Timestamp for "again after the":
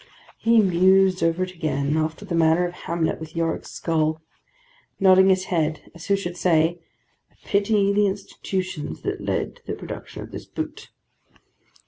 1.51-2.33